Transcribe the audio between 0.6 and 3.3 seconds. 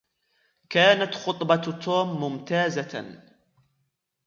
كانت خطبة توم ممتازة.